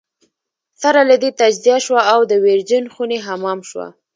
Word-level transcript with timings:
سره 0.81 1.01
له 1.09 1.15
دې 1.21 1.29
تجزیه 1.41 1.77
شوه 1.85 2.01
او 2.13 2.19
د 2.31 2.33
ویرجن 2.45 2.85
خوني 2.93 3.17
حمام 3.27 3.59
شوه. 3.69 3.87